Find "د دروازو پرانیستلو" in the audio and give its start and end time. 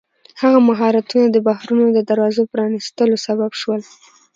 1.93-3.15